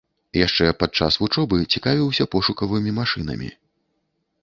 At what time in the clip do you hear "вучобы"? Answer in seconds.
1.25-1.61